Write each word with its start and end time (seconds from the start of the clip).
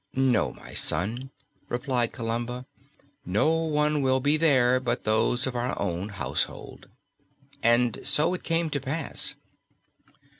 "No, 0.15 0.51
my 0.51 0.73
son," 0.73 1.29
replied 1.69 2.11
Columba, 2.11 2.65
"no 3.23 3.51
one 3.57 4.01
will 4.01 4.19
be 4.19 4.35
there 4.35 4.79
but 4.79 5.03
those 5.03 5.45
of 5.45 5.55
our 5.55 5.79
own 5.79 6.09
household;" 6.09 6.89
and 7.61 7.99
so 8.01 8.33
it 8.33 8.41
came 8.41 8.71
to 8.71 8.79
pass. 8.79 9.35